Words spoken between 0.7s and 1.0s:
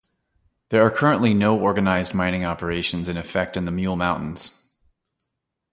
are